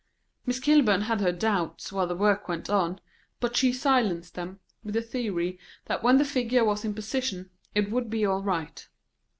[0.47, 2.99] Miss Kilburn had her doubts while the work went on,
[3.39, 7.91] but she silenced them with the theory that when the figure was in position it
[7.91, 8.87] would be all right.